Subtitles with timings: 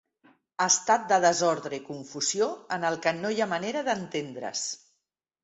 [0.63, 4.67] Estat de desordre i confusió en el que no hi ha manera d'entendre's.